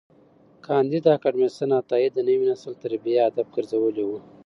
کانديد 0.65 1.03
اکاډميسن 1.15 1.69
عطایي 1.79 2.07
د 2.11 2.17
نوي 2.27 2.45
نسل 2.51 2.73
تربیه 2.83 3.19
هدف 3.27 3.47
ګرځولي 3.55 4.03
وه. 4.07 4.19